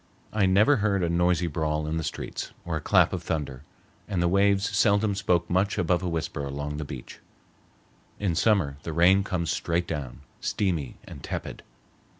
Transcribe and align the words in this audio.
I 0.33 0.47
never 0.47 0.77
heard 0.77 1.03
a 1.03 1.09
noisy 1.09 1.45
brawl 1.45 1.85
in 1.85 1.97
the 1.97 2.03
streets, 2.03 2.51
or 2.65 2.75
a 2.75 2.81
clap 2.81 3.13
of 3.13 3.21
thunder, 3.21 3.61
and 4.07 4.19
the 4.19 4.27
waves 4.27 4.67
seldom 4.75 5.13
spoke 5.13 5.47
much 5.47 5.77
above 5.77 6.01
a 6.01 6.09
whisper 6.09 6.43
along 6.43 6.77
the 6.77 6.83
beach. 6.85 7.19
In 8.19 8.33
summer 8.33 8.77
the 8.81 8.93
rain 8.93 9.23
comes 9.23 9.51
straight 9.51 9.85
down, 9.85 10.21
steamy 10.39 10.97
and 11.03 11.21
tepid. 11.21 11.61